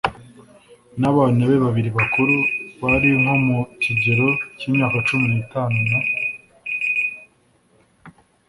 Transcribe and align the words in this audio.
n'abana 0.99 1.41
be 1.49 1.55
babiri 1.65 1.89
bakuru. 1.97 2.35
bari 2.81 3.09
nko 3.21 3.35
mu 3.45 3.57
kigero 3.83 4.27
k'imyaka 4.57 4.97
cumi 5.07 5.25
n'itanu 5.31 5.79
na 5.89 5.99